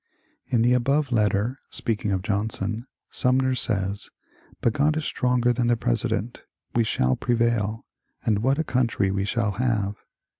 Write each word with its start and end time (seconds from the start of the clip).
In 0.47 0.63
the 0.63 0.73
above 0.73 1.11
letter, 1.11 1.59
speaking 1.69 2.11
of 2.11 2.23
Johnson, 2.23 2.87
Sumner 3.11 3.53
says:" 3.53 4.09
But 4.61 4.73
God 4.73 4.97
is 4.97 5.05
stronger 5.05 5.53
than 5.53 5.67
the 5.67 5.77
President."" 5.77 6.43
We 6.75 6.83
shall 6.83 7.15
pre 7.15 7.35
vail."" 7.35 7.85
And 8.25 8.39
what 8.39 8.57
a 8.57 8.63
country 8.63 9.11
we 9.11 9.25
shall 9.25 9.51
have 9.51 9.93